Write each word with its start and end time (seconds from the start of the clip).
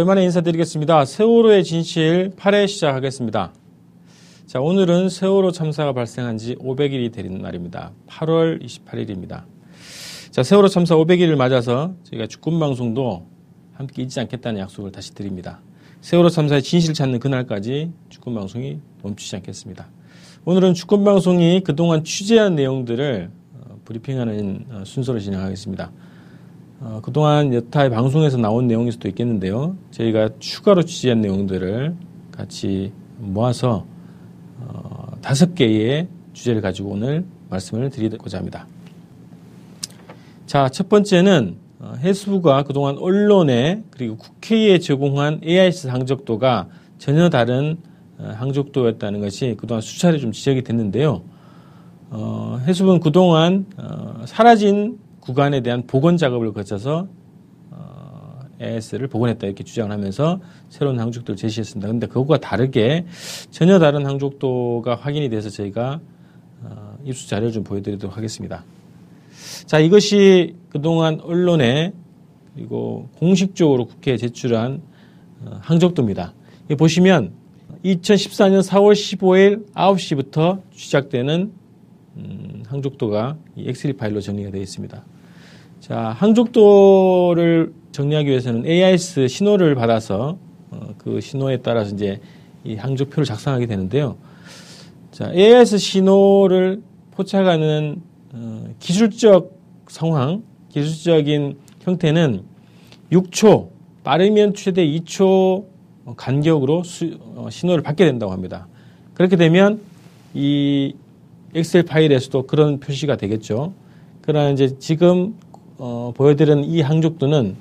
오랜만에 0.00 0.24
인사드리겠습니다. 0.24 1.04
세월호의 1.04 1.62
진실 1.62 2.32
8회 2.34 2.68
시작하겠습니다. 2.68 3.52
자, 4.46 4.58
오늘은 4.58 5.10
세월호 5.10 5.52
참사가 5.52 5.92
발생한 5.92 6.38
지 6.38 6.54
500일이 6.54 7.12
되는 7.12 7.42
날입니다. 7.42 7.92
8월 8.06 8.64
28일입니다. 8.64 9.42
자, 10.30 10.42
세월호 10.42 10.68
참사 10.68 10.94
500일을 10.94 11.36
맞아서 11.36 11.92
저희가 12.04 12.28
주권 12.28 12.58
방송도 12.58 13.26
함께 13.74 14.02
잊지 14.02 14.18
않겠다는 14.20 14.60
약속을 14.60 14.90
다시 14.90 15.14
드립니다. 15.14 15.60
세월호 16.00 16.30
참사의 16.30 16.62
진실 16.62 16.94
찾는 16.94 17.18
그날까지 17.18 17.92
주권 18.08 18.34
방송이 18.34 18.78
멈추지 19.02 19.36
않겠습니다. 19.36 19.86
오늘은 20.46 20.72
주권 20.72 21.04
방송이 21.04 21.60
그동안 21.62 22.04
취재한 22.04 22.54
내용들을 22.54 23.30
어, 23.52 23.78
브리핑하는 23.84 24.64
어, 24.70 24.82
순서로 24.86 25.20
진행하겠습니다. 25.20 25.90
어, 26.82 27.00
그동안 27.02 27.52
여타의 27.52 27.90
방송에서 27.90 28.38
나온 28.38 28.66
내용일 28.66 28.92
수도 28.92 29.06
있겠는데요. 29.08 29.76
저희가 29.90 30.30
추가로 30.38 30.82
취재한 30.84 31.20
내용들을 31.20 31.94
같이 32.32 32.90
모아서 33.18 33.84
어, 34.60 35.12
다섯 35.20 35.54
개의 35.54 36.08
주제를 36.32 36.62
가지고 36.62 36.92
오늘 36.92 37.26
말씀을 37.50 37.90
드리고자 37.90 38.38
합니다. 38.38 38.66
자, 40.46 40.70
첫 40.70 40.88
번째는 40.88 41.56
어, 41.80 41.94
해수부가 41.98 42.62
그동안 42.62 42.96
언론에 42.96 43.82
그리고 43.90 44.16
국회에 44.16 44.78
제공한 44.78 45.40
AIS 45.44 45.88
항적도가 45.88 46.68
전혀 46.96 47.28
다른 47.28 47.76
어, 48.16 48.32
항적도였다는 48.36 49.20
것이 49.20 49.54
그동안 49.58 49.82
수차례 49.82 50.16
좀 50.18 50.32
지적이 50.32 50.62
됐는데요. 50.62 51.20
어, 52.08 52.58
해수부는 52.66 53.00
그동안 53.00 53.66
어, 53.76 54.22
사라진 54.24 54.98
구간에 55.30 55.60
대한 55.60 55.86
복원 55.86 56.16
작업을 56.16 56.52
거쳐서 56.52 57.06
어, 57.70 58.40
AS를 58.60 59.06
복원했다 59.06 59.46
이렇게 59.46 59.62
주장을 59.62 59.92
하면서 59.92 60.40
새로운 60.68 60.98
항족도를 60.98 61.36
제시했습니다. 61.36 61.86
그런데 61.86 62.08
그것과 62.08 62.38
다르게 62.38 63.06
전혀 63.50 63.78
다른 63.78 64.06
항족도가 64.06 64.96
확인이 64.96 65.28
돼서 65.28 65.48
저희가 65.48 66.00
어, 66.62 66.98
입수 67.04 67.28
자료를 67.28 67.52
좀 67.52 67.62
보여드리도록 67.62 68.16
하겠습니다. 68.16 68.64
자, 69.66 69.78
이것이 69.78 70.56
그동안 70.68 71.20
언론에 71.20 71.92
그리고 72.56 73.08
공식적으로 73.18 73.86
국회에 73.86 74.16
제출한 74.16 74.82
어, 75.44 75.60
항족도입니다. 75.62 76.34
보시면 76.76 77.34
2014년 77.84 78.62
4월 78.68 78.94
15일 78.94 79.72
9시부터 79.74 80.60
시작되는 80.72 81.52
음, 82.16 82.62
항족도가 82.66 83.36
이 83.54 83.68
엑셀 83.68 83.92
파일로 83.92 84.20
정리가 84.20 84.50
되어 84.50 84.60
있습니다. 84.60 85.04
자, 85.80 86.14
항족도를 86.18 87.72
정리하기 87.92 88.28
위해서는 88.28 88.66
AIS 88.66 89.28
신호를 89.28 89.74
받아서 89.74 90.36
어, 90.70 90.94
그 90.98 91.20
신호에 91.22 91.56
따라서 91.58 91.94
이제 91.94 92.20
이 92.64 92.76
항족표를 92.76 93.24
작성하게 93.24 93.66
되는데요. 93.66 94.16
자, 95.10 95.32
AIS 95.34 95.78
신호를 95.78 96.82
포착하는 97.12 98.02
어, 98.34 98.66
기술적 98.78 99.58
상황, 99.88 100.42
기술적인 100.68 101.56
형태는 101.80 102.42
6초, 103.10 103.68
빠르면 104.04 104.54
최대 104.54 104.86
2초 104.86 105.64
간격으로 106.14 106.84
수, 106.84 107.18
어, 107.34 107.48
신호를 107.50 107.82
받게 107.82 108.04
된다고 108.04 108.32
합니다. 108.32 108.68
그렇게 109.14 109.36
되면 109.36 109.80
이 110.34 110.94
엑셀 111.54 111.84
파일에서도 111.84 112.42
그런 112.46 112.80
표시가 112.80 113.16
되겠죠. 113.16 113.72
그러나 114.20 114.50
이제 114.50 114.78
지금 114.78 115.34
어, 115.82 116.12
보여드리는 116.14 116.62
이 116.64 116.82
항족도는 116.82 117.56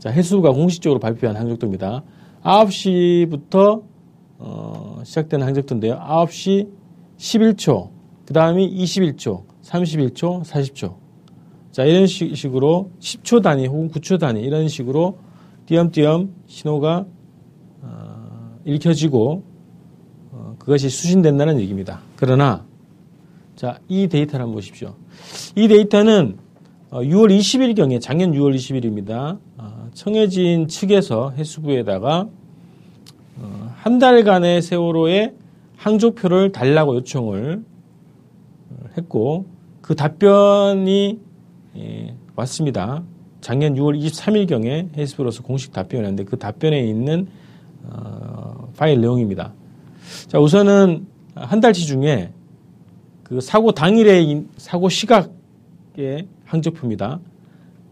자, 0.00 0.10
해수가 0.10 0.50
공식적으로 0.50 0.98
발표한 0.98 1.36
항족도입니다. 1.36 2.02
9시부터 2.42 3.84
어, 4.38 5.00
시작되는 5.04 5.46
항족도인데요. 5.46 5.96
9시 5.96 6.68
11초, 7.18 7.90
그 8.26 8.34
다음이 8.34 8.68
21초, 8.82 9.44
31초, 9.62 10.42
40초. 10.42 10.96
자, 11.70 11.84
이런 11.84 12.08
식으로 12.08 12.90
10초 12.98 13.42
단위 13.42 13.68
혹은 13.68 13.90
9초 13.90 14.18
단위 14.18 14.40
이런 14.40 14.66
식으로 14.66 15.18
띄엄띄엄 15.66 16.34
신호가 16.48 17.06
어, 17.82 18.58
읽혀지고 18.64 19.44
어, 20.32 20.56
그것이 20.58 20.90
수신된다는 20.90 21.60
얘기입니다. 21.60 22.00
그러나 22.16 22.66
자, 23.54 23.78
이 23.86 24.08
데이터를 24.08 24.42
한번 24.42 24.56
보십시오. 24.56 24.96
이 25.54 25.68
데이터는 25.68 26.44
6월 26.90 27.24
어, 27.24 27.36
20일경에 27.36 28.00
작년 28.00 28.32
6월 28.32 28.54
20일입니다. 28.54 29.38
어, 29.58 29.88
청해진 29.92 30.68
측에서 30.68 31.30
해수부에다가 31.30 32.28
어, 33.38 33.74
한 33.76 33.98
달간의 33.98 34.62
세월호의 34.62 35.34
항조표를 35.76 36.52
달라고 36.52 36.96
요청을 36.96 37.64
했고 38.96 39.46
그 39.82 39.94
답변이 39.94 41.18
예, 41.76 42.14
왔습니다. 42.36 43.02
작년 43.40 43.74
6월 43.74 44.00
23일경에 44.00 44.96
해수부로서 44.96 45.42
공식 45.42 45.72
답변을 45.72 46.06
했는데 46.06 46.24
그 46.24 46.38
답변에 46.38 46.80
있는 46.80 47.28
파일 48.76 49.00
내용입니다. 49.00 49.52
자 50.26 50.38
우선은 50.40 51.06
한 51.34 51.60
달치 51.60 51.86
중에 51.86 52.32
그 53.22 53.40
사고 53.40 53.72
당일의 53.72 54.44
사고 54.56 54.88
시각 54.88 55.35
의 55.98 56.28
항적표입니다. 56.44 57.20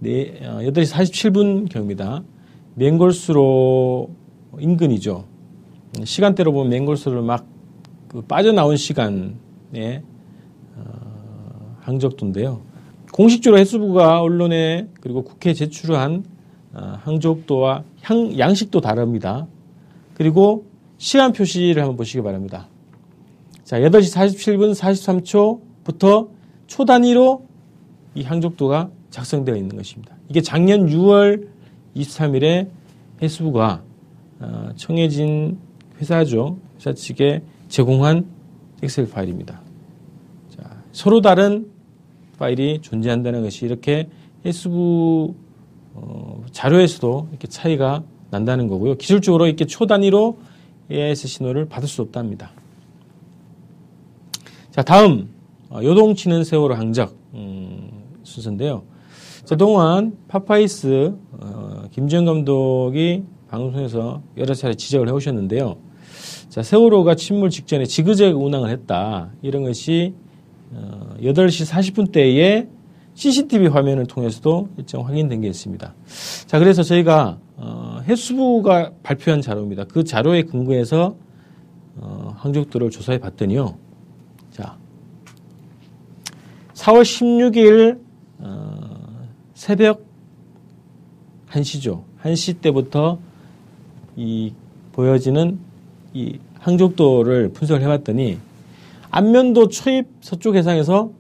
네, 0.01 0.39
8시 0.41 0.93
47분 0.93 1.71
경입니다. 1.71 2.23
맹골수로 2.75 4.11
인근이죠. 4.59 5.25
시간대로 6.05 6.53
보면 6.53 6.71
맹골수를 6.71 7.23
막 7.23 7.55
그 8.15 8.23
빠져나온 8.23 8.77
시간에 8.77 10.05
어, 10.77 11.77
항적도인데요. 11.81 12.61
공식적으로 13.13 13.59
해수부가 13.59 14.21
언론에 14.21 14.89
그리고 15.01 15.25
국회에 15.25 15.53
제출한 15.53 16.25
어, 16.73 16.97
항적도와 17.03 17.83
향, 18.03 18.39
양식도 18.39 18.81
다릅니다. 18.81 19.49
그리고 20.15 20.65
시간 20.97 21.33
표시를 21.33 21.83
한번 21.83 21.97
보시기 21.97 22.23
바랍니다. 22.23 22.69
자, 23.65 23.81
8시 23.81 24.15
47분 24.15 24.77
43초부터 25.89 26.29
초 26.69 26.85
단위로 26.85 27.49
이 28.15 28.23
항족도가 28.23 28.91
작성되어 29.11 29.57
있는 29.57 29.77
것입니다. 29.77 30.15
이게 30.29 30.41
작년 30.41 30.87
6월 30.87 31.49
23일에 31.97 32.69
해수부가 33.23 33.83
어, 34.41 34.71
청해진 34.77 35.59
회사죠. 36.01 36.59
회사 36.77 36.93
측에 36.93 37.43
제공한 37.69 38.27
엑셀 38.83 39.09
파일입니다. 39.09 39.61
자, 40.51 40.83
서로 40.93 41.21
다른 41.21 41.71
파일이 42.39 42.81
존재한다는 42.83 43.43
것이 43.43 43.65
이렇게 43.65 44.09
해수부 44.45 45.35
어, 45.95 46.45
자료에서도 46.51 47.29
이렇게 47.31 47.49
차이가 47.49 48.03
난다는 48.31 48.67
거고요. 48.69 48.97
기술적으로 48.97 49.47
이렇게 49.47 49.65
초 49.65 49.87
단위로 49.87 50.39
AIS 50.91 51.29
신호를 51.29 51.67
받을 51.69 51.89
수 51.89 52.03
없답니다. 52.03 52.51
자, 54.71 54.83
다음 54.83 55.29
어, 55.71 55.81
요동치는 55.83 56.45
세월호 56.45 56.75
항적. 56.75 57.17
음, 57.35 57.84
순서인데요. 58.25 58.83
그동안 59.49 60.17
파파이스 60.29 61.15
어, 61.33 61.83
김지영 61.91 62.25
감독이 62.25 63.25
방송에서 63.49 64.23
여러 64.37 64.55
차례 64.55 64.75
지적을 64.75 65.09
해오셨는데요. 65.09 65.77
자, 66.49 66.63
세월호가 66.63 67.15
침몰 67.15 67.51
직전에 67.51 67.85
지그재그 67.85 68.39
운항을 68.39 68.71
했다. 68.71 69.31
이런 69.43 69.65
것이 69.65 70.15
어, 70.73 71.15
8시 71.21 71.71
40분대에 71.71 72.69
CCTV 73.15 73.69
화면을 73.69 74.07
통해서도 74.07 74.69
일정 74.79 75.07
확인된 75.07 75.41
게 75.41 75.49
있습니다. 75.49 75.95
자, 76.47 76.59
그래서 76.59 76.83
저희가 76.83 77.39
어, 77.57 78.01
해수부가 78.09 78.93
발표한 79.03 79.41
자료입니다. 79.41 79.85
그 79.85 80.05
자료에 80.05 80.43
근거해서 80.43 81.17
어, 81.97 82.35
항적도를 82.39 82.91
조사해 82.91 83.19
봤더니요. 83.19 83.77
자, 84.51 84.77
4월 86.75 87.03
16일 87.03 87.99
어, 87.99 88.04
새벽 89.55 90.05
1시죠. 91.51 92.03
1시 92.23 92.61
때부터 92.61 93.19
이 94.17 94.53
보여지는 94.93 95.59
이 96.13 96.39
항족도를 96.59 97.51
분석을 97.51 97.83
해봤더니 97.83 98.39
안면도 99.11 99.69
초입 99.69 100.09
서쪽 100.21 100.57
해상에서 100.57 101.11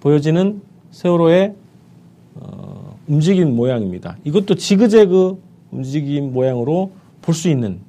보여지는 0.00 0.60
세월호의 0.90 1.54
어, 2.34 2.98
움직임 3.08 3.56
모양입니다. 3.56 4.16
이것도 4.24 4.56
지그재그 4.56 5.42
움직임 5.70 6.32
모양으로 6.32 6.92
볼 7.22 7.34
수 7.34 7.48
있는 7.48 7.80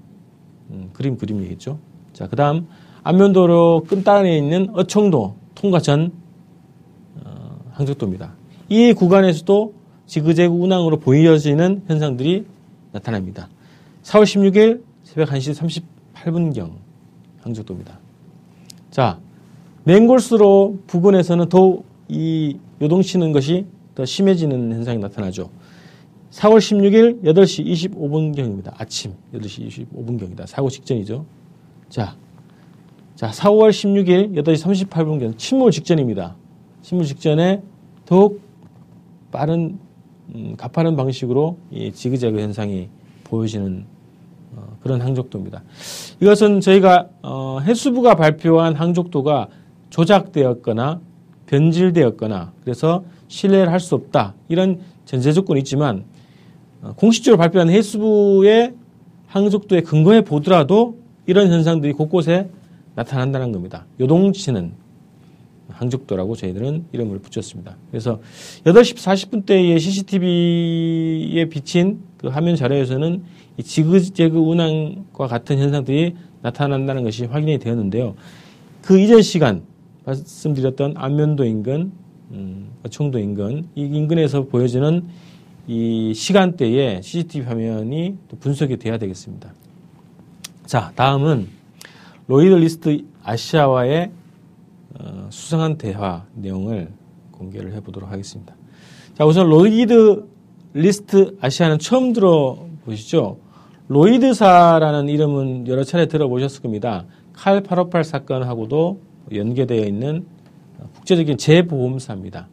음, 0.70 0.90
그림 0.94 1.18
그림이겠죠. 1.18 1.80
자, 2.14 2.28
그 2.28 2.36
다음 2.36 2.68
안면도로 3.04 3.86
끝단에 3.88 4.38
있는 4.38 4.70
어청도 4.74 5.36
통과 5.56 5.80
전 5.80 6.12
항적도입니다. 7.74 8.34
이 8.70 8.94
구간에서도 8.94 9.74
지그재그 10.06 10.54
운항으로 10.54 11.00
보여지는 11.00 11.84
현상들이 11.88 12.46
나타납니다. 12.92 13.50
4월 14.04 14.24
16일 14.24 14.82
새벽 15.04 15.30
1시 15.30 15.56
38분경 16.14 16.72
항적도입니다. 17.42 18.00
자, 18.92 19.20
맹골수로 19.86 20.80
부근에서는 20.88 21.50
더욱 21.50 21.86
이 22.08 22.58
요동치는 22.82 23.32
것이 23.32 23.66
더 23.96 24.06
심해지는 24.06 24.72
현상이 24.72 24.98
나타나죠. 25.00 25.50
4월 26.32 26.58
16일 26.58 27.24
8시 27.24 27.94
25분경입니다. 27.94 28.74
아침 28.78 29.14
8시 29.34 29.88
25분경이다. 29.94 30.48
사고 30.48 30.70
직전이죠. 30.70 31.26
자, 31.90 32.16
자, 33.16 33.30
4월 33.30 33.70
16일 33.70 34.36
8시 34.44 34.90
38분경 34.90 35.38
침몰 35.38 35.72
직전입니다. 35.72 36.36
침몰 36.82 37.06
직전에 37.06 37.62
더욱 38.06 38.42
빠른 39.34 39.80
음, 40.34 40.54
가파른 40.56 40.96
방식으로 40.96 41.58
이 41.72 41.92
지그재그 41.92 42.40
현상이 42.40 42.88
보여지는 43.26 43.86
어, 44.56 44.78
그런 44.82 45.02
항적도입니다. 45.02 45.64
이것은 46.22 46.62
저희가 46.62 47.10
어, 47.24 47.60
해수부가 47.62 48.16
발표한 48.16 48.76
항적도가 48.76 49.48
조작되었거나 49.90 51.02
변질되었거나 51.48 52.54
그래서 52.64 53.04
신뢰를 53.28 53.72
할 53.72 53.80
수 53.80 53.96
없다 53.96 54.36
이런 54.48 54.80
전제 55.06 55.34
조건이 55.34 55.60
있지만 55.62 56.06
어, 56.84 56.94
공식적으로 56.96 57.38
발표한 57.40 57.70
해수부의 57.70 58.76
항적도에 59.28 59.82
근거해 59.82 60.22
보더라도 60.22 60.98
이런 61.26 61.52
현상들이 61.52 61.94
곳곳에 61.94 62.50
나타난다는 62.96 63.52
겁니다. 63.52 63.86
요동치는 64.00 64.83
항적도라고 65.70 66.36
저희들은 66.36 66.86
이름을 66.92 67.20
붙였습니다. 67.20 67.78
그래서 67.90 68.20
8시 68.66 68.96
40분대의 68.96 69.80
CCTV에 69.80 71.50
비친 71.50 72.02
그 72.18 72.28
화면 72.28 72.56
자료에서는 72.56 73.24
이 73.58 73.64
지그재그 73.64 74.38
운항과 74.38 75.28
같은 75.28 75.60
현상들이 75.60 76.16
나타난다는 76.42 77.04
것이 77.04 77.26
확인이 77.26 77.58
되었는데요. 77.60 78.16
그 78.82 79.00
이전 79.00 79.22
시간 79.22 79.64
말씀드렸던 80.06 80.96
안면도 80.98 81.46
인근, 81.46 81.92
음, 82.32 82.72
청도 82.90 83.20
인근, 83.20 83.68
이 83.76 83.82
인근에서 83.82 84.46
보여지는 84.46 85.08
이 85.68 86.14
시간대에 86.14 87.02
CCTV 87.02 87.48
화면이 87.48 88.18
또 88.28 88.38
분석이 88.38 88.78
돼야 88.78 88.98
되겠습니다. 88.98 89.54
자, 90.66 90.92
다음은 90.96 91.48
로이드 92.28 92.56
리스트 92.56 93.06
아시아와의 93.24 94.06
어, 94.06 94.23
수상한 95.30 95.78
대화 95.78 96.26
내용을 96.34 96.90
공개를 97.32 97.74
해보도록 97.74 98.12
하겠습니다. 98.12 98.56
자, 99.16 99.26
우선 99.26 99.50
로이드 99.50 100.26
리스트 100.74 101.38
아시아는 101.40 101.80
처음 101.80 102.14
들어보시죠? 102.14 103.38
로이드사라는 103.88 105.10
이름은 105.10 105.68
여러 105.68 105.84
차례 105.84 106.08
들어보셨을 106.08 106.62
겁니다. 106.62 107.06
칼 107.34 107.62
858 107.62 108.04
사건하고도 108.04 109.00
연계되어 109.34 109.86
있는 109.86 110.26
국제적인 110.96 111.38
재보험사입니다. 111.38 112.48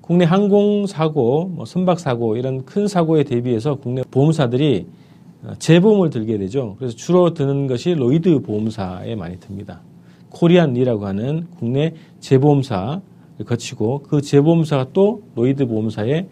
국내 0.00 0.24
항공사고, 0.24 1.46
뭐 1.48 1.64
선박사고 1.66 2.36
이런 2.36 2.64
큰 2.64 2.88
사고에 2.88 3.24
대비해서 3.24 3.74
국내 3.74 4.02
보험사들이 4.10 4.86
재보험을 5.58 6.10
들게 6.10 6.38
되죠. 6.38 6.76
그래서 6.78 6.96
주로 6.96 7.34
드는 7.34 7.66
것이 7.66 7.94
로이드 7.94 8.40
보험사에 8.40 9.14
많이 9.16 9.38
듭니다. 9.38 9.82
코리안리라고 10.38 11.06
하는 11.06 11.46
국내 11.58 11.94
재보험사를 12.20 13.00
거치고 13.44 14.02
그 14.02 14.20
재보험사가 14.20 14.88
또 14.92 15.22
로이드 15.34 15.66
보험사에 15.66 16.26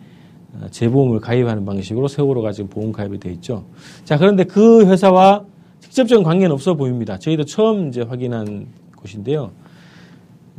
어, 0.55 0.67
재보험을 0.71 1.21
가입하는 1.21 1.65
방식으로 1.65 2.09
세월호가 2.09 2.53
지금 2.53 2.71
보험 2.71 2.93
가입이 2.93 3.19
되어 3.19 3.33
있죠. 3.33 3.65
자, 4.05 4.17
그런데 4.17 4.45
그 4.45 4.87
회사와 4.87 5.45
직접적인 5.81 6.25
관계는 6.25 6.53
없어 6.53 6.75
보입니다. 6.75 7.19
저희도 7.19 7.45
처음 7.45 7.89
이제 7.89 8.03
확인한 8.03 8.67
곳인데요. 8.97 9.51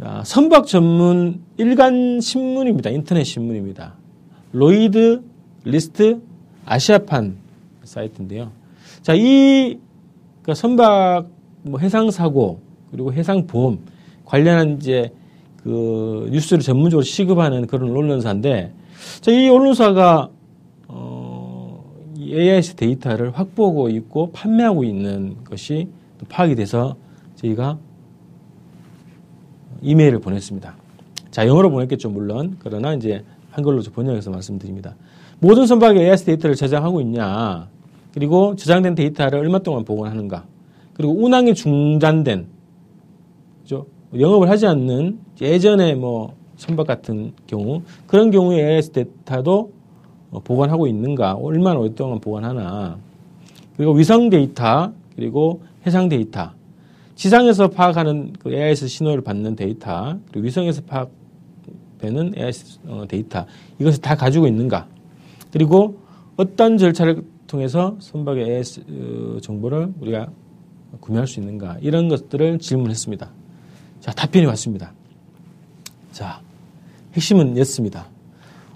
아, 0.01 0.23
선박 0.25 0.67
전문 0.67 1.41
일간 1.57 2.19
신문입니다. 2.21 2.89
인터넷 2.91 3.23
신문입니다. 3.23 3.95
로이드 4.51 5.23
리스트 5.63 6.21
아시아판 6.65 7.38
사이트인데요. 7.83 8.51
자, 9.01 9.13
이 9.15 9.79
그러니까 10.41 10.53
선박 10.53 11.27
뭐 11.63 11.79
해상 11.79 12.11
사고 12.11 12.67
그리고 12.92 13.13
해상 13.13 13.48
보험 13.48 13.80
관련한 14.25 14.78
이제 14.78 15.12
그 15.63 16.30
뉴스를 16.31 16.62
전문적으로 16.62 17.04
취급하는 17.04 17.68
그런 17.68 17.92
언론사인데 17.92 18.74
자, 19.22 19.31
이 19.31 19.50
언론사가 19.50 20.30
어, 20.88 21.84
이 22.16 22.34
AIS 22.34 22.75
데이터를 22.75 23.31
확보하고 23.31 23.89
있고 23.89 24.31
판매하고 24.31 24.84
있는 24.84 25.44
것이 25.44 25.88
파악이 26.30 26.56
돼서 26.56 26.95
저희가 27.36 27.78
이메일을 29.81 30.19
보냈습니다. 30.19 30.75
자, 31.31 31.48
영어로 31.48 31.69
보냈겠죠, 31.69 32.10
물론. 32.10 32.57
그러나 32.60 32.94
이제 32.94 33.24
한글로 33.51 33.81
번역해서 33.83 34.31
말씀드립니다. 34.31 34.95
모든 35.40 35.68
선박이 35.68 36.00
AIS 36.00 36.25
데이터를 36.25 36.56
저장하고 36.56 37.01
있냐, 37.01 37.68
그리고 38.13 38.56
저장된 38.56 38.95
데이터를 38.95 39.40
얼마 39.40 39.60
동안 39.60 39.83
보관하는가, 39.83 40.45
그리고 40.94 41.13
운항이 41.13 41.54
중단된? 41.54 42.48
영업을 44.13 44.50
하지 44.50 44.68
않는 44.68 45.19
예전에 45.42 45.95
뭐 45.95 46.36
선박 46.56 46.88
같은 46.88 47.33
경우 47.45 47.81
그런 48.07 48.31
경우에 48.31 48.62
AIS 48.62 48.92
데이터도 48.92 49.71
보관하고 50.44 50.88
있는가, 50.88 51.33
얼마나 51.33 51.80
오랫동안 51.80 52.19
보관하나, 52.19 52.98
그리고 53.75 53.94
위성 53.94 54.30
데이터, 54.30 54.92
그리고 55.15 55.62
해상 55.86 56.09
데이터, 56.09 56.51
지상에서 57.15 57.69
파악하는 57.69 58.33
그 58.39 58.54
AIS 58.54 58.88
신호를 58.88 59.24
받는 59.24 59.56
데이터, 59.56 60.18
그리고 60.30 60.45
위성에서 60.45 60.81
파악되는 60.83 62.33
AIS 62.38 62.80
어, 62.88 63.06
데이터, 63.07 63.45
이것을 63.80 64.02
다 64.02 64.16
가지고 64.16 64.47
있는가, 64.47 64.87
그리고 65.52 65.97
어떤 66.35 66.78
절차를 66.78 67.23
통해서 67.47 67.95
선박의 67.99 68.44
AIS 68.45 68.83
어, 68.90 69.40
정보를 69.42 69.94
우리가 70.02 70.30
구매할 70.99 71.28
수 71.28 71.40
있는가, 71.40 71.78
이런 71.81 72.09
것들을 72.09 72.59
질문했습니다. 72.59 73.31
자, 74.07 74.14
답변이 74.14 74.45
왔습니다. 74.45 74.94
자, 76.14 76.40
핵심은 77.14 77.57
였습니다. 77.57 78.07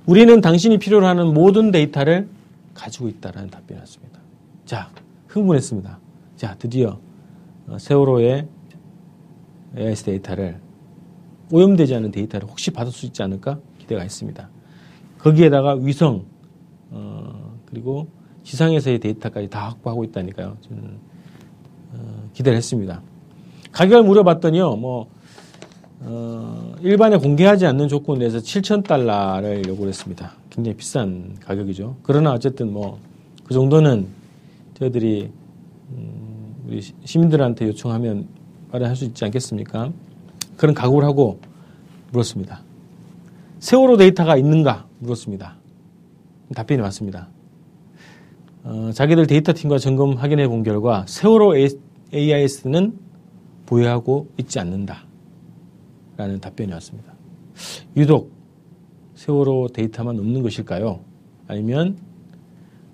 우리는 0.06 0.42
당신이 0.42 0.78
필요로 0.78 1.08
하는 1.08 1.34
모든 1.34 1.72
데이터를 1.72 2.28
가지고 2.74 3.08
있다라는 3.08 3.50
답변이 3.50 3.80
왔습니다. 3.80 4.20
자, 4.66 4.92
흥분했습니다. 5.28 6.00
자, 6.36 6.56
드디어 6.60 7.00
어, 7.68 7.78
세월호의 7.78 8.46
AIS 9.78 10.04
데이터를 10.04 10.60
오염되지 11.50 11.96
않은 11.96 12.12
데이터를 12.12 12.50
혹시 12.50 12.72
받을 12.72 12.92
수 12.92 13.06
있지 13.06 13.24
않을까 13.24 13.58
기대가 13.80 14.04
있습니다. 14.04 14.50
거기에다가 15.20 15.76
위성 15.76 16.26
어, 16.90 17.58
그리고 17.68 18.10
지상에서의 18.44 19.00
데이터까지 19.00 19.50
다 19.50 19.70
확보하고 19.70 20.04
있다니까요. 20.04 20.58
저는 20.60 21.00
어, 21.94 22.30
기대를 22.34 22.58
했습니다. 22.58 23.02
가격을 23.72 24.04
물어봤더니요, 24.04 24.76
뭐 24.76 25.10
어, 26.04 26.74
일반에 26.82 27.18
공개하지 27.18 27.66
않는 27.68 27.88
조건 27.88 28.20
내에서 28.20 28.40
7천 28.40 28.84
달러를 28.84 29.68
요구를 29.68 29.90
했습니다. 29.90 30.34
굉장히 30.50 30.76
비싼 30.78 31.36
가격이죠. 31.40 31.98
그러나 32.04 32.34
어쨌든 32.34 32.72
뭐 32.74 33.12
그 33.52 33.54
정도는 33.54 34.08
저희들이 34.76 35.30
음, 35.90 36.56
우리 36.66 36.82
시민들한테 37.04 37.68
요청하면 37.68 38.30
마련할 38.72 38.96
수 38.96 39.04
있지 39.04 39.26
않겠습니까? 39.26 39.92
그런 40.56 40.74
각오를 40.74 41.06
하고 41.06 41.42
물었습니다. 42.14 42.62
세월호 43.60 43.98
데이터가 43.98 44.38
있는가 44.38 44.88
물었습니다. 45.00 45.58
답변이 46.56 46.80
왔습니다. 46.80 47.28
어, 48.64 48.92
자기들 48.94 49.28
데이터 49.28 49.52
팀과 49.52 49.80
점검 49.80 50.14
확인해 50.14 50.48
본 50.48 50.64
결과 50.64 51.06
세월호 51.06 51.56
AIS는 52.14 52.98
보유하고 53.66 54.30
있지 54.38 54.60
않는다. 54.60 55.04
라는 56.18 56.40
답변이 56.40 56.72
왔습니다. 56.74 57.14
유독 57.96 58.32
세월호 59.16 59.70
데이터만 59.74 60.18
없는 60.18 60.42
것일까요? 60.42 61.02
아니면 61.48 61.98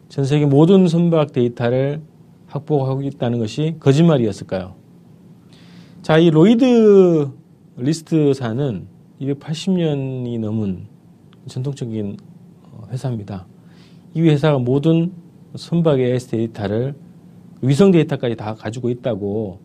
전 0.10 0.26
세계 0.26 0.46
모든 0.46 0.88
선박 0.88 1.32
데이터를 1.32 2.02
확보하고 2.48 3.02
있다는 3.04 3.40
것이 3.40 3.76
거짓말이었을까요? 3.80 4.76
자, 6.02 6.18
이 6.18 6.30
로이드 6.30 7.30
리스트사는 7.78 8.88
280년이 9.22 10.40
넘은 10.40 10.88
전통적인 11.48 12.18
어, 12.72 12.88
회사입니다. 12.90 13.46
이 14.14 14.22
회사가 14.22 14.60
모든 14.60 15.12
선박의 15.56 16.18
데이터를 16.20 16.96
위성 17.62 17.92
데이터까지 17.92 18.36
다 18.36 18.54
가지고 18.54 18.90
있다고 18.90 19.60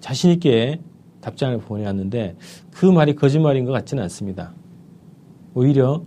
자신있게 0.00 0.80
답장을 1.20 1.58
보내왔는데 1.58 2.36
그 2.72 2.86
말이 2.86 3.14
거짓말인 3.14 3.64
것 3.64 3.72
같지는 3.72 4.02
않습니다. 4.04 4.52
오히려 5.54 6.02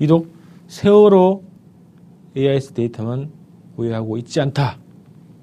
유독 0.00 0.28
세월호 0.66 1.42
AIS 2.36 2.72
데이터만 2.72 3.30
보유하고 3.76 4.18
있지 4.18 4.40
않다. 4.40 4.78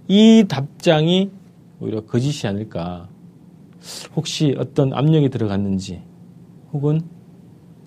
이 0.08 0.46
답장이 0.48 1.32
오히려 1.80 2.01
거짓이 2.01 2.48
아닐까. 2.48 3.08
혹시 4.15 4.56
어떤 4.58 4.94
압력이 4.94 5.30
들어갔는지 5.30 6.01
혹은 6.72 7.01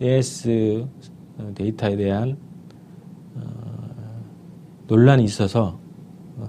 AS 0.01 0.87
데이터에 1.55 1.97
대한 1.97 2.37
어, 3.35 3.43
논란이 4.87 5.25
있어서 5.25 5.79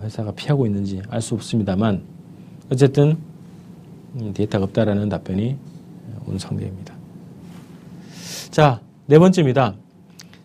회사가 0.01 0.32
피하고 0.34 0.65
있는지 0.65 1.01
알 1.10 1.22
수 1.22 1.34
없습니다만 1.36 2.03
어쨌든 2.72 3.12
음, 3.12 3.26
데이터가 4.33 4.65
없다라는 4.65 5.09
답변이 5.09 5.57
온 6.25 6.37
상태입니다. 6.37 6.93
자, 8.51 8.81
네 9.05 9.19
번째입니다. 9.19 9.75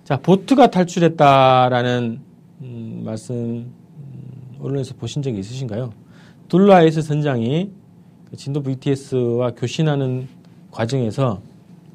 자, 0.04 0.18
보트가 0.18 0.70
탈출했다라는 0.70 2.20
음, 2.62 3.02
말씀 3.04 3.34
음, 3.34 3.72
언론에서 4.60 4.94
보신 4.94 5.22
적이 5.22 5.40
있으신가요? 5.40 5.92
둘라에이스 6.48 7.02
선장이 7.02 7.70
그 8.30 8.36
진도 8.36 8.62
VTS와 8.62 9.52
교신하는 9.52 10.28
과정에서 10.70 11.40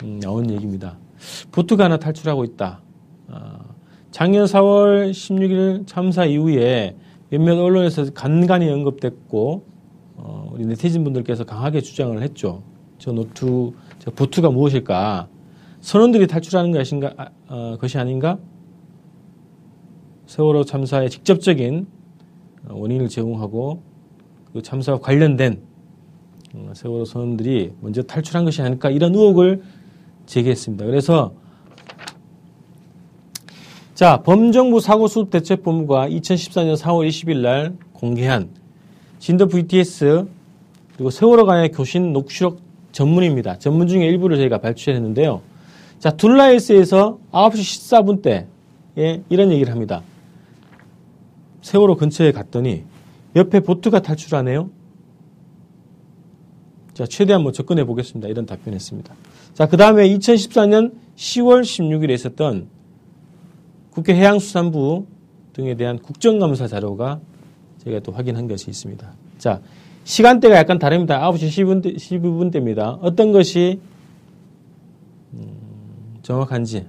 음, 0.04 0.20
나온 0.20 0.50
얘기입니다. 0.50 0.98
보트가 1.52 1.86
하나 1.86 1.98
탈출하고 1.98 2.44
있다. 2.44 2.82
아, 3.30 3.60
작년 4.12 4.46
4월 4.46 5.12
16일 5.12 5.86
참사 5.88 6.26
이후에 6.26 6.96
몇몇 7.30 7.60
언론에서 7.60 8.12
간간히 8.14 8.70
언급됐고 8.70 9.54
어, 9.54 9.77
우리 10.58 10.66
네티즌 10.66 11.04
분들께서 11.04 11.44
강하게 11.44 11.82
주장을 11.82 12.20
했죠. 12.20 12.64
저 12.98 13.12
보트, 13.12 13.72
저 14.00 14.10
보트가 14.10 14.50
무엇일까? 14.50 15.28
선원들이 15.82 16.26
탈출하는 16.26 16.72
것인가, 16.72 17.14
아, 17.16 17.28
어, 17.48 17.78
것이 17.80 18.00
아닌가? 18.00 18.40
세월호 20.26 20.64
참사의 20.64 21.12
직접적인 21.12 21.86
원인을 22.68 23.08
제공하고 23.08 23.84
그 24.52 24.64
참사와 24.64 24.98
관련된 24.98 25.62
어, 26.56 26.72
세월호 26.74 27.06
선원들이 27.06 27.74
먼저 27.80 28.02
탈출한 28.02 28.44
것이 28.44 28.64
아닐까 28.64 28.90
이런 28.90 29.14
의혹을 29.14 29.62
제기했습니다. 30.26 30.86
그래서 30.86 31.34
자 33.94 34.24
범정부 34.24 34.80
사고수습 34.80 35.30
대책본부가 35.30 36.10
2014년 36.10 36.76
4월 36.78 37.08
20일 37.08 37.42
날 37.42 37.78
공개한 37.94 38.50
진도 39.20 39.48
VTS 39.48 40.28
그리고 40.98 41.12
세월호 41.12 41.46
간의 41.46 41.72
교신 41.72 42.12
녹취록 42.12 42.60
전문입니다. 42.92 43.60
전문 43.60 43.88
중에 43.88 44.06
일부를 44.08 44.38
저희가 44.38 44.58
발췌했는데요. 44.58 45.42
자, 46.00 46.12
둘라이스에서 46.12 47.20
9시 47.32 47.54
14분 47.54 48.22
때에 48.24 49.22
이런 49.30 49.52
얘기를 49.52 49.72
합니다. 49.72 50.02
세월호 51.62 51.98
근처에 51.98 52.32
갔더니 52.32 52.84
옆에 53.36 53.60
보트가 53.60 54.02
탈출하네요. 54.02 54.72
자, 56.94 57.06
최대한 57.06 57.44
뭐 57.44 57.52
접근해 57.52 57.84
보겠습니다. 57.84 58.28
이런 58.28 58.48
답변했습니다. 58.48 59.14
자, 59.54 59.68
그 59.68 59.78
다음에 59.78 60.10
2014년 60.10 60.94
10월 61.16 61.62
16일에 61.62 62.12
있었던 62.12 62.68
국회 63.92 64.16
해양수산부 64.16 65.06
등에 65.54 65.76
대한 65.76 66.00
국정감사 66.00 66.68
자료가 66.68 67.20
저희가 67.84 68.00
또 68.00 68.12
확인한 68.12 68.48
것이 68.48 68.72
있습니다. 68.72 69.12
자, 69.38 69.62
시간대가 70.08 70.56
약간 70.56 70.80
다릅니다. 70.80 71.20
9시 71.20 71.50
10분, 71.50 71.98
12분대입니다. 71.98 72.98
어떤 73.02 73.34
것이 73.34 73.82
음, 75.34 75.50
정확한지 76.22 76.86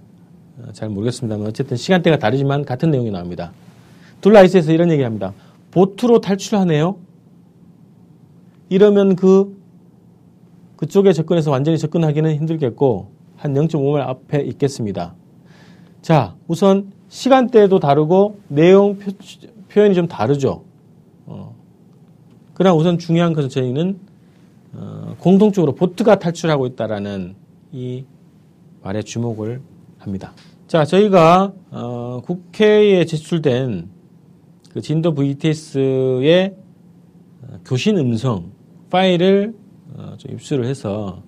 어, 0.61 0.71
잘 0.73 0.89
모르겠습니다만 0.89 1.49
어쨌든 1.49 1.77
시간대가 1.77 2.17
다르지만 2.17 2.65
같은 2.65 2.93
내용이 2.93 3.11
나옵니다. 3.11 3.51
둘라이스에서 4.21 4.71
이런 4.71 4.93
얘기합니다. 4.93 5.33
보트로 5.73 6.21
탈출하네요. 6.21 6.97
이러면 8.69 9.17
그 9.17 9.59
그쪽에 10.77 11.13
접근해서 11.13 11.51
완전히 11.51 11.77
접근하기는 11.77 12.37
힘들겠고 12.37 13.11
한 13.37 13.53
0.5말 13.53 13.99
앞에 13.99 14.43
있겠습니다. 14.43 15.17
자, 16.03 16.37
우선 16.47 16.93
시간대도 17.09 17.81
다르고 17.81 18.39
내용 18.47 18.97
표, 18.97 19.11
현이 19.71 19.97
좀 19.97 20.07
다르죠. 20.07 20.68
어. 22.59 22.61
그러나 22.61 22.75
우선 22.75 22.99
중요한 22.99 23.33
것은 23.33 23.49
저희는 23.49 23.99
어, 24.75 25.15
공통적으로 25.19 25.75
보트가 25.75 26.19
탈출하고 26.19 26.67
있다라는 26.67 27.37
이 27.73 28.05
말에 28.83 29.03
주목을 29.03 29.61
합니다. 29.99 30.33
자, 30.67 30.85
저희가 30.85 31.53
어, 31.71 32.21
국회에 32.25 33.05
제출된 33.05 33.89
그 34.73 34.81
진도 34.81 35.15
VTS의 35.15 36.55
어, 37.43 37.59
교신 37.65 37.97
음성 37.97 38.51
파일을 38.91 39.55
어, 39.97 40.15
좀 40.19 40.33
입수를 40.33 40.67
해서 40.67 41.23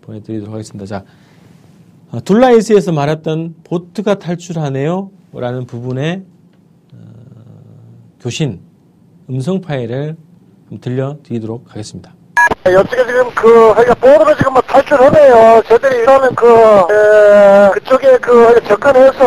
보내드리도록 0.00 0.54
하겠습니다. 0.54 0.86
자, 0.86 1.04
어, 2.10 2.20
둘라이스에서 2.20 2.92
말했던 2.92 3.56
보트가 3.64 4.18
탈출하네요. 4.18 5.10
라는 5.34 5.64
부분의 5.64 6.24
교신 8.20 8.60
음성 9.30 9.62
파일을 9.62 10.14
들려드리도록 10.80 11.66
하겠습니다. 11.70 12.12
여쪽에 12.64 13.06
지금 13.06 13.28
그, 13.34 13.74
그러니까 13.74 13.94
보드로 13.94 14.36
지금 14.36 14.52
뭐 14.52 14.62
탈출하네요. 14.62 15.62
저들이 15.66 15.96
이러면 15.96 16.34
그, 16.34 16.46
에, 16.46 17.70
그쪽에 17.72 18.18
그 18.18 18.60
접근해서 18.68 19.24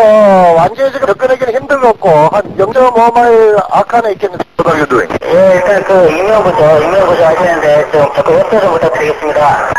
완전히 0.55 0.91
지금 0.93 1.07
접근하기는 1.07 1.53
힘들겠고, 1.53 2.09
한 2.09 2.43
0.5마일 2.57 3.57
악한에 3.69 4.13
있겠는데. 4.13 4.45
What 4.57 4.69
are 4.69 4.79
you 4.79 4.87
doing? 4.87 5.11
예, 5.25 5.55
일단 5.55 5.83
그 5.83 6.17
익명부터, 6.17 6.81
익명부터 6.81 7.25
하시는데 7.25 7.91
좀 7.91 8.13
접근 8.15 8.39
협조 8.39 8.59
좀 8.61 8.73
부탁드리겠습니다. 8.73 9.73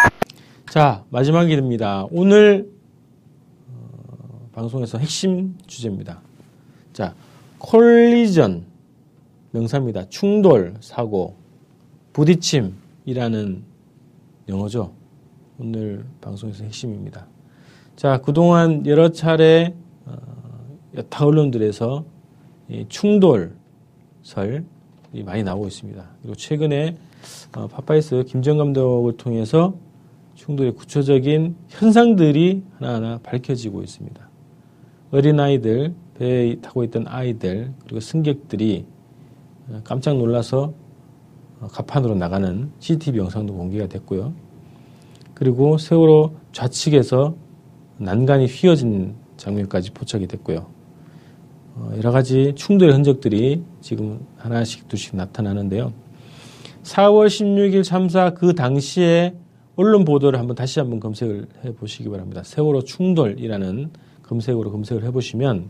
자, 0.69 1.03
마지막 1.09 1.51
일입니다. 1.51 2.05
오늘, 2.11 2.69
어, 3.69 4.49
방송에서 4.55 4.99
핵심 4.99 5.57
주제입니다. 5.67 6.21
자, 6.93 7.15
콜리전 7.59 8.67
명사입니다. 9.53 10.05
충돌, 10.11 10.75
사고, 10.81 11.37
부딪힘, 12.17 12.73
이라는 13.05 13.63
영어죠. 14.49 14.91
오늘 15.59 16.07
방송에서 16.23 16.65
핵심입니다. 16.65 17.27
자, 17.95 18.23
그동안 18.23 18.87
여러 18.87 19.11
차례 19.11 19.75
어, 20.07 20.17
여타 20.97 21.27
언론들에서 21.27 22.07
충돌설 22.89 24.65
이 25.13 25.23
많이 25.25 25.43
나오고 25.43 25.67
있습니다. 25.67 26.09
그리고 26.23 26.35
최근에 26.35 26.97
어, 27.55 27.67
파파이스 27.67 28.25
김지영 28.26 28.57
감독을 28.57 29.19
통해서 29.19 29.77
충돌의 30.37 30.73
구체적인 30.73 31.55
현상들이 31.69 32.63
하나하나 32.79 33.19
밝혀지고 33.23 33.83
있습니다. 33.83 34.27
어린아이들, 35.11 35.93
배에 36.15 36.61
타고 36.63 36.83
있던 36.83 37.09
아이들, 37.09 37.75
그리고 37.83 38.01
승객들이 38.01 38.87
어, 39.69 39.83
깜짝 39.85 40.17
놀라서 40.17 40.73
어, 40.73 40.86
갑판으로 41.61 42.15
나가는 42.15 42.71
CCTV 42.79 43.19
영상도 43.21 43.55
공개가 43.55 43.87
됐고요. 43.87 44.35
그리고 45.35 45.79
세월호 45.79 46.35
좌측에서 46.53 47.35
난간이 47.99 48.47
휘어진 48.47 49.15
장면까지 49.37 49.93
포착이 49.93 50.27
됐고요. 50.27 50.67
어, 51.75 51.93
여러 51.97 52.11
가지 52.11 52.55
충돌의 52.55 52.95
흔적들이 52.95 53.63
지금 53.81 54.27
하나씩 54.37 54.89
두씩 54.89 55.17
나타나는데요. 55.17 55.93
4월 56.83 57.27
16일 57.27 57.85
참사 57.85 58.31
그 58.31 58.55
당시에 58.55 59.35
언론 59.77 60.05
보도를 60.05 60.39
한번 60.39 60.57
다시 60.57 60.79
한번 60.81 61.01
검색을 61.01 61.47
해 61.65 61.75
보시기 61.75 62.09
바랍니다. 62.09 62.43
세월호 62.43 62.83
충돌이라는 62.83 63.91
검색으로 64.23 64.71
검색을 64.71 65.05
해 65.05 65.11
보시면 65.11 65.69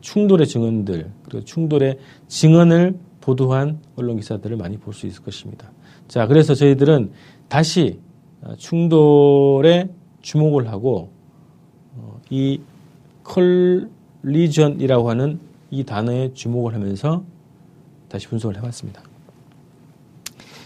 충돌의 0.00 0.46
증언들 0.46 1.10
그리고 1.24 1.44
충돌의 1.44 1.98
증언을 2.28 2.98
보도한 3.22 3.80
언론 3.96 4.16
기사들을 4.16 4.56
많이 4.56 4.76
볼 4.76 4.92
수 4.92 5.06
있을 5.06 5.22
것입니다. 5.22 5.70
자, 6.08 6.26
그래서 6.26 6.54
저희들은 6.54 7.12
다시 7.48 7.98
어, 8.42 8.54
충돌에 8.56 9.88
주목을 10.20 10.68
하고 10.68 11.10
어, 11.94 12.20
이 12.28 12.60
컬리전이라고 13.22 15.08
하는 15.08 15.40
이 15.70 15.84
단어에 15.84 16.32
주목을 16.34 16.74
하면서 16.74 17.24
다시 18.08 18.28
분석을 18.28 18.56
해봤습니다. 18.58 19.02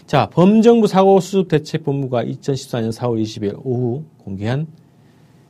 자, 0.05 0.29
범정부 0.29 0.87
사고 0.87 1.19
수습 1.19 1.47
대책 1.49 1.83
본부가 1.83 2.23
2014년 2.23 2.91
4월 2.91 3.21
20일 3.21 3.59
오후 3.63 4.03
공개한 4.19 4.67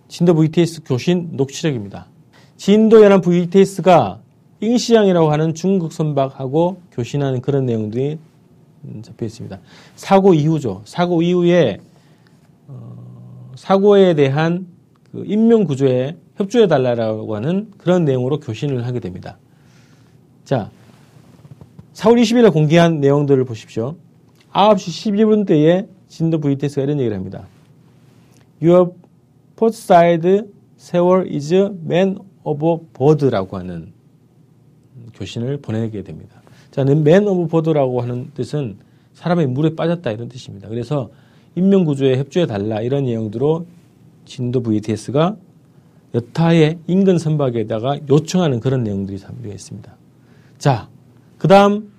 진도 0.08 0.34
VTS 0.34 0.84
교신 0.84 1.30
녹취록입니다. 1.34 2.08
진도 2.56 3.04
연합 3.04 3.22
VTS가 3.22 4.22
잉시양이라고 4.60 5.32
하는 5.32 5.54
중국 5.54 5.94
선박하고 5.94 6.82
교신하는 6.92 7.42
그런 7.42 7.66
내용들이 7.66 8.18
음, 8.86 9.02
잡혀 9.02 9.26
있습니다. 9.26 9.60
사고 9.96 10.34
이후죠. 10.34 10.82
사고 10.86 11.22
이후에 11.22 11.80
어, 12.68 13.52
사고에 13.56 14.14
대한 14.16 14.68
그 15.12 15.24
인명 15.26 15.64
구조에 15.64 16.18
협조해 16.36 16.68
달라고 16.68 17.36
하는 17.36 17.72
그런 17.78 18.06
내용으로 18.06 18.40
교신을 18.40 18.86
하게 18.86 19.00
됩니다. 19.00 19.38
자, 20.44 20.70
4월 21.94 22.22
20일에 22.22 22.54
공개한 22.54 23.00
내용들을 23.00 23.44
보십시오. 23.46 23.96
9시 24.54 25.14
12분대에 25.14 25.88
진도 26.08 26.40
VTS가 26.40 26.84
이런 26.84 27.00
얘기를 27.00 27.16
합니다. 27.16 27.48
Your 28.62 28.92
port 29.56 29.76
side 29.76 30.44
세월 30.78 31.28
is 31.32 31.54
man 31.54 32.20
overboard라고 32.44 33.58
하는 33.58 33.97
교신을 35.14 35.58
보내게 35.58 36.04
됩니다. 36.04 36.42
자, 36.72 36.82
man 36.82 37.28
overboard라고 37.28 38.02
하는 38.02 38.32
뜻은 38.34 38.78
사람이 39.14 39.48
물에 39.48 39.76
빠졌다 39.76 40.12
이런 40.12 40.30
뜻입니다. 40.30 40.70
그래서 40.70 41.10
인명구조에 41.56 42.18
협조해 42.18 42.46
달라 42.46 42.82
이런 42.82 43.06
내용으로 43.06 43.66
진도 44.26 44.62
VTS가 44.62 45.38
여타의 46.14 46.80
인근 46.88 47.18
선박에다가 47.18 48.00
요청하는 48.10 48.60
그런 48.60 48.84
내용들이 48.84 49.20
담겨 49.20 49.50
있습니다. 49.50 49.96
자, 50.58 50.90
그 51.38 51.48
다음 51.48 51.92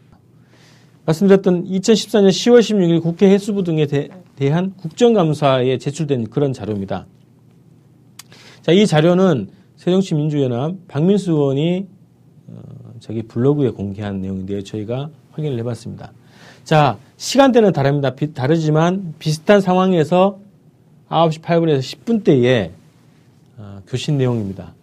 말씀드렸던 1.06 1.64
2014년 1.64 2.28
10월 2.28 2.60
16일 2.60 3.02
국회 3.02 3.30
해수부 3.30 3.64
등에 3.64 3.86
대, 3.86 4.08
한 4.50 4.74
국정감사에 4.76 5.78
제출된 5.78 6.28
그런 6.30 6.52
자료입니다. 6.52 7.06
자, 8.62 8.72
이 8.72 8.86
자료는 8.86 9.48
새정치민주연합 9.76 10.76
박민수 10.86 11.32
의원이 11.32 11.86
어, 12.48 12.60
자기 13.00 13.22
블로그에 13.22 13.70
공개한 13.70 14.20
내용인데요. 14.20 14.62
저희가 14.62 15.10
확인을 15.32 15.58
해봤습니다. 15.58 16.12
자, 16.64 16.98
시간대는 17.16 17.72
다릅니다. 17.72 18.14
비, 18.14 18.34
다르지만 18.34 19.14
비슷한 19.18 19.60
상황에서 19.60 20.38
9시 21.08 21.40
8분에서 21.40 21.80
10분 21.80 22.24
대에 22.24 22.72
어, 23.56 23.80
교신 23.86 24.18
내용입니다. 24.18 24.74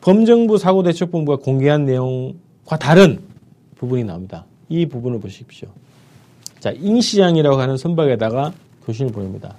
범정부 0.00 0.58
사고대책본부가 0.58 1.42
공개한 1.42 1.84
내용과 1.84 2.78
다른 2.78 3.20
부분이 3.76 4.04
나옵니다. 4.04 4.46
이 4.68 4.86
부분을 4.86 5.20
보십시오. 5.20 5.68
자, 6.58 6.70
잉시장이라고 6.70 7.56
하는 7.58 7.76
선박에다가 7.76 8.52
교신을 8.86 9.12
보냅니다. 9.12 9.56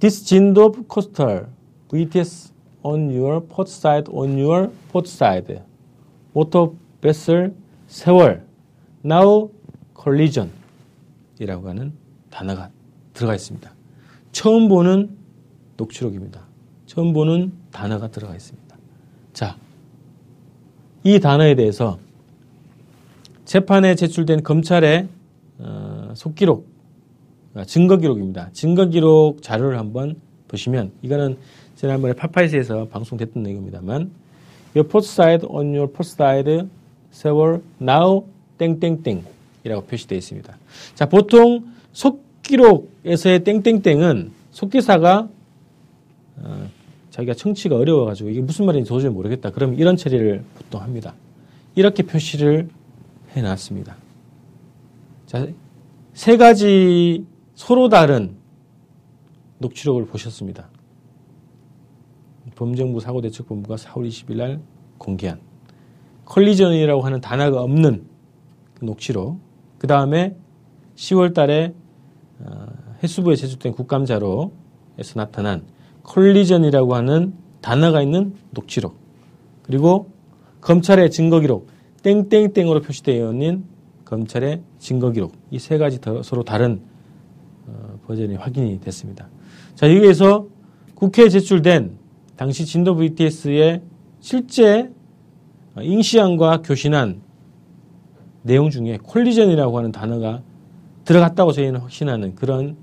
This 0.00 0.24
Jindop 0.24 0.82
coastal 0.92 1.46
VTS 1.88 2.52
on 2.82 3.10
your 3.10 3.40
port 3.46 3.70
side 3.70 4.10
on 4.12 4.38
your 4.38 4.70
port 4.90 5.08
side 5.08 5.60
vessel 7.02 7.52
세월 7.88 8.42
now 9.04 9.50
collision 10.00 10.50
이라고 11.38 11.68
하는 11.68 11.92
단어가 12.30 12.70
들어가 13.12 13.34
있습니다. 13.34 13.70
처음 14.30 14.68
보는 14.68 15.10
녹취록입니다. 15.76 16.40
처음 16.86 17.12
보는 17.12 17.52
단어가 17.70 18.08
들어가 18.08 18.34
있습니다. 18.34 18.76
자, 19.32 19.56
이 21.04 21.18
단어에 21.20 21.54
대해서 21.54 21.98
재판에 23.44 23.94
제출된 23.94 24.42
검찰의 24.42 25.08
어, 25.58 26.12
속기록, 26.14 26.66
아, 27.54 27.64
증거기록입니다. 27.64 28.50
증거기록 28.52 29.42
자료를 29.42 29.78
한번 29.78 30.16
보시면 30.48 30.92
이거는 31.02 31.36
지난번에 31.76 32.14
파파이스에서 32.14 32.88
방송됐던 32.88 33.42
내용입니다만 33.42 34.10
Your 34.74 34.88
port 34.88 35.06
side 35.06 35.46
on 35.48 35.74
your 35.74 35.86
port 35.92 36.08
side 36.08 36.68
세월 37.12 37.62
now 37.80 38.24
땡땡땡이라고 38.58 39.86
표시되어 39.88 40.18
있습니다. 40.18 40.58
자, 40.94 41.08
보통 41.08 41.72
속기록에서의 41.92 43.44
땡땡땡은 43.44 44.32
속기사가 44.50 45.28
어, 46.38 46.68
자기가 47.10 47.34
청취가 47.34 47.76
어려워가지고 47.76 48.30
이게 48.30 48.40
무슨 48.40 48.66
말인지 48.66 48.88
도저히 48.88 49.10
모르겠다. 49.10 49.50
그럼 49.50 49.74
이런 49.74 49.96
처리를 49.96 50.42
보통 50.56 50.80
합니다. 50.80 51.14
이렇게 51.74 52.02
표시를 52.02 52.68
해놨습니다. 53.30 53.96
자, 55.26 55.46
세 56.14 56.36
가지 56.36 57.24
서로 57.54 57.88
다른 57.88 58.36
녹취록을 59.58 60.06
보셨습니다. 60.06 60.68
범정부 62.54 63.00
사고대책본부가 63.00 63.76
4월 63.76 64.08
20일 64.08 64.36
날 64.36 64.60
공개한 64.98 65.40
컬리전이라고 66.24 67.02
하는 67.02 67.20
단어가 67.20 67.62
없는 67.62 68.04
그 68.74 68.84
녹취록 68.84 69.38
그 69.78 69.86
다음에 69.86 70.36
10월 70.96 71.34
달에 71.34 71.74
어, 72.40 72.66
해수부에 73.02 73.36
제출된 73.36 73.72
국감자료에서 73.72 75.14
나타난 75.16 75.64
컬리전이라고 76.02 76.94
하는 76.94 77.34
단어가 77.60 78.02
있는 78.02 78.34
녹취록 78.50 78.96
그리고 79.62 80.10
검찰의 80.60 81.10
증거기록 81.10 81.68
땡땡땡으로 82.02 82.80
표시되어 82.82 83.32
있는 83.32 83.64
검찰의 84.04 84.62
증거기록 84.78 85.32
이 85.50 85.58
세 85.58 85.78
가지 85.78 85.98
서로 86.22 86.42
다른 86.42 86.82
어, 87.66 87.98
버전이 88.06 88.34
확인이 88.34 88.80
됐습니다. 88.80 89.28
자 89.74 89.92
여기에서 89.94 90.46
국회에 90.94 91.28
제출된 91.28 91.96
당시 92.36 92.66
진도 92.66 92.94
VTS의 92.96 93.82
실제 94.20 94.90
잉시안과 95.80 96.62
교신한 96.62 97.22
내용 98.42 98.70
중에 98.70 98.98
콜리전이라고 99.02 99.78
하는 99.78 99.92
단어가 99.92 100.42
들어갔다고 101.04 101.52
저희는 101.52 101.80
확신하는 101.80 102.34
그런 102.34 102.76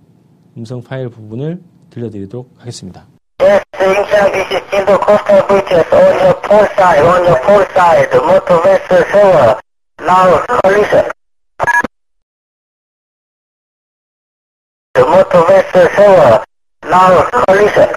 음성 0.57 0.81
파일 0.81 1.09
부분을 1.09 1.61
들려드리도록 1.89 2.55
하겠습니다. 2.57 3.05
Yes, 3.41 3.63
Ing-Xiang, 3.79 4.31
this 4.31 4.51
is 4.51 4.61
Jindo 4.71 4.97
Coastal 4.99 5.41
VTS 5.47 5.93
on 5.93 6.19
your 6.19 6.35
port 6.41 6.69
side, 6.75 6.99
on 7.05 7.23
your 7.23 7.39
port 7.43 7.67
side, 7.71 8.09
motor 8.11 8.59
vessel 8.63 9.03
sewer, 9.11 9.59
now 10.01 10.45
collision. 10.61 11.05
The 14.93 15.05
motor 15.05 15.43
vessel 15.47 15.87
sewer, 15.95 16.43
now 16.83 17.29
collision. 17.47 17.89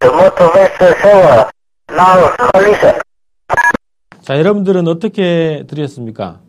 The 0.00 0.10
motor 0.12 0.48
vessel 0.54 0.94
sewer, 1.02 1.50
now 1.90 2.36
collision. 2.52 3.07
자, 4.28 4.38
여러분들은 4.38 4.86
어떻게 4.88 5.64
들으셨습니까? 5.68 6.42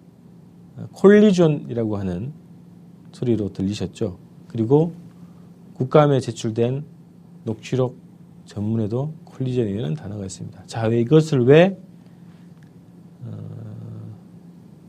콜리존이라고 0.92 1.96
하는 1.96 2.34
소리로 3.14 3.54
들리셨죠? 3.54 4.18
그리고 4.50 4.92
국감에 5.76 6.20
제출된 6.20 6.84
녹취록 7.46 7.98
전문에도 8.44 9.14
콜리전이라는 9.24 9.94
단어가 9.94 10.26
있습니다. 10.26 10.62
자, 10.66 10.88
왜 10.88 11.00
이것을 11.00 11.46
왜 11.46 11.80
어, 13.24 13.38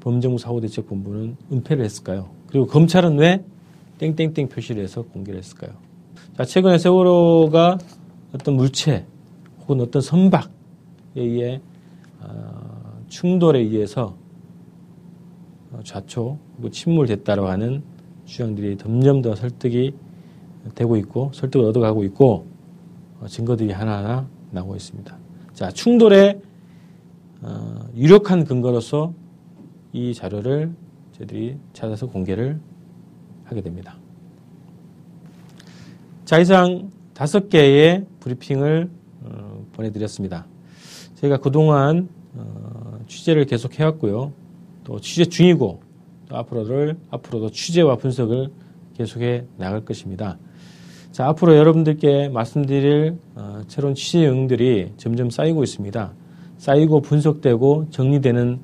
범정부 0.00 0.38
사고대책본부는 0.38 1.36
은폐를 1.52 1.84
했을까요? 1.84 2.30
그리고 2.48 2.66
검찰은 2.66 3.18
왜 3.18 3.44
땡땡땡 3.98 4.48
표시를 4.48 4.82
해서 4.82 5.02
공개를 5.02 5.38
했을까요? 5.38 5.74
자, 6.36 6.44
최근에 6.44 6.78
세월호가 6.78 7.78
어떤 8.34 8.56
물체 8.56 9.06
혹은 9.60 9.80
어떤 9.80 10.02
선박에 10.02 10.48
의해 11.14 11.60
어, 11.64 11.69
충돌에 13.10 13.58
의해서 13.58 14.16
좌초 15.84 16.38
침몰됐다고 16.70 17.46
하는 17.46 17.82
주장들이 18.24 18.78
점점 18.78 19.20
더 19.20 19.34
설득이 19.34 19.92
되고 20.74 20.96
있고 20.96 21.30
설득을 21.34 21.66
얻어가고 21.66 22.04
있고 22.04 22.46
어, 23.20 23.26
증거들이 23.26 23.72
하나하나 23.72 24.26
나오고 24.52 24.76
있습니다. 24.76 25.16
자 25.52 25.70
충돌의 25.70 26.40
어, 27.42 27.88
유력한 27.96 28.44
근거로서 28.44 29.12
이 29.92 30.14
자료를 30.14 30.72
저희들이 31.12 31.56
찾아서 31.72 32.06
공개를 32.06 32.60
하게 33.44 33.60
됩니다. 33.60 33.96
자 36.24 36.38
이상 36.38 36.90
다섯 37.14 37.48
개의 37.48 38.06
브리핑을 38.20 38.88
어, 39.24 39.66
보내드렸습니다. 39.72 40.46
저희가 41.16 41.38
그동안 41.38 42.08
취재를 43.10 43.44
계속 43.44 43.78
해왔고요. 43.78 44.32
또 44.84 45.00
취재 45.00 45.24
중이고 45.24 45.80
또 46.28 46.36
앞으로를 46.36 46.96
앞으로도 47.10 47.50
취재와 47.50 47.96
분석을 47.96 48.50
계속해 48.96 49.44
나갈 49.56 49.84
것입니다. 49.84 50.38
자, 51.10 51.26
앞으로 51.26 51.56
여러분들께 51.56 52.28
말씀드릴 52.28 53.16
어, 53.34 53.62
새로운 53.66 53.94
취재 53.94 54.20
내용들이 54.20 54.92
점점 54.96 55.28
쌓이고 55.28 55.64
있습니다. 55.64 56.12
쌓이고 56.58 57.00
분석되고 57.00 57.88
정리되는 57.90 58.60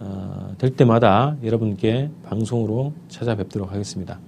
어, 0.00 0.54
될 0.58 0.76
때마다 0.76 1.36
여러분께 1.42 2.10
방송으로 2.24 2.92
찾아뵙도록 3.08 3.72
하겠습니다. 3.72 4.20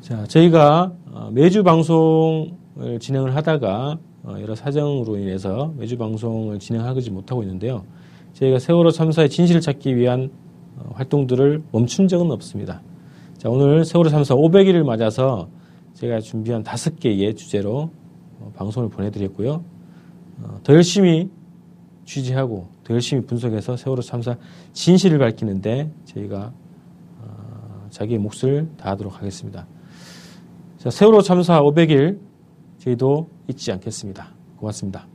자, 0.00 0.24
저희가 0.24 0.92
어, 1.12 1.30
매주 1.32 1.62
방송을 1.62 2.98
진행을 2.98 3.36
하다가 3.36 3.98
어, 4.24 4.36
여러 4.40 4.56
사정으로 4.56 5.18
인해서 5.18 5.72
매주 5.76 5.96
방송을 5.96 6.58
진행하지 6.58 7.10
못하고 7.12 7.44
있는데요. 7.44 7.84
저희가 8.34 8.58
세월호 8.58 8.90
참사의 8.90 9.28
진실을 9.28 9.60
찾기 9.60 9.96
위한 9.96 10.30
어, 10.76 10.92
활동들을 10.94 11.62
멈춘 11.72 12.08
적은 12.08 12.30
없습니다. 12.30 12.82
자, 13.36 13.48
오늘 13.48 13.84
세월호 13.84 14.10
참사 14.10 14.34
500일을 14.34 14.84
맞아서 14.84 15.48
제가 15.94 16.20
준비한 16.20 16.62
다섯 16.62 16.98
개의 16.98 17.34
주제로 17.34 17.90
어, 18.40 18.52
방송을 18.56 18.88
보내드렸고요. 18.88 19.64
어, 20.42 20.60
더 20.62 20.74
열심히 20.74 21.30
취재하고 22.04 22.68
더 22.84 22.94
열심히 22.94 23.24
분석해서 23.24 23.76
세월호 23.76 24.02
참사 24.02 24.36
진실을 24.72 25.18
밝히는데 25.18 25.90
저희가 26.06 26.52
어, 27.20 27.86
자기의 27.90 28.18
몫을 28.18 28.68
다하도록 28.76 29.18
하겠습니다. 29.18 29.66
자, 30.78 30.90
세월호 30.90 31.22
참사 31.22 31.60
500일 31.62 32.18
저희도 32.78 33.28
잊지 33.48 33.70
않겠습니다. 33.70 34.34
고맙습니다. 34.56 35.11